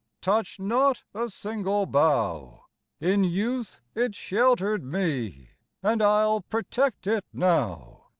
[0.19, 2.65] Touch not a single bough!
[2.99, 5.51] In youth it sheltered me,
[5.83, 8.05] And I'll protect it now.